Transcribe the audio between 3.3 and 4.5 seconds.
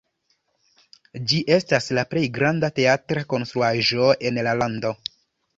konstruaĵo en